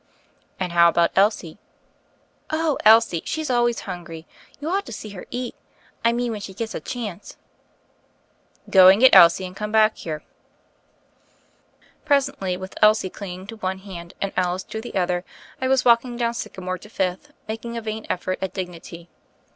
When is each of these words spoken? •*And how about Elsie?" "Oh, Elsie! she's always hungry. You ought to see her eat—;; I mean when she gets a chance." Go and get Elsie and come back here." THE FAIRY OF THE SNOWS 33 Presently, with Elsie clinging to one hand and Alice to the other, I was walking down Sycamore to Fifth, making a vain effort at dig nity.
•*And 0.59 0.71
how 0.71 0.89
about 0.89 1.11
Elsie?" 1.15 1.59
"Oh, 2.49 2.79
Elsie! 2.83 3.21
she's 3.23 3.51
always 3.51 3.81
hungry. 3.81 4.25
You 4.59 4.67
ought 4.71 4.83
to 4.87 4.91
see 4.91 5.09
her 5.09 5.27
eat—;; 5.29 5.53
I 6.03 6.11
mean 6.11 6.31
when 6.31 6.41
she 6.41 6.55
gets 6.55 6.73
a 6.73 6.79
chance." 6.79 7.37
Go 8.67 8.87
and 8.87 8.99
get 8.99 9.13
Elsie 9.15 9.45
and 9.45 9.55
come 9.55 9.71
back 9.71 9.97
here." 9.97 10.23
THE 10.23 11.83
FAIRY 11.83 11.83
OF 11.83 11.85
THE 11.85 11.85
SNOWS 11.85 12.01
33 12.07 12.07
Presently, 12.39 12.57
with 12.57 12.77
Elsie 12.81 13.09
clinging 13.11 13.45
to 13.45 13.55
one 13.57 13.77
hand 13.77 14.13
and 14.19 14.33
Alice 14.35 14.63
to 14.63 14.81
the 14.81 14.95
other, 14.95 15.23
I 15.61 15.67
was 15.67 15.85
walking 15.85 16.17
down 16.17 16.33
Sycamore 16.33 16.79
to 16.79 16.89
Fifth, 16.89 17.31
making 17.47 17.77
a 17.77 17.81
vain 17.83 18.07
effort 18.09 18.39
at 18.41 18.53
dig 18.55 18.69
nity. 18.69 19.05